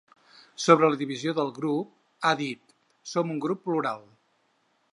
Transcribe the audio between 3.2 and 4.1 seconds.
un grup plural.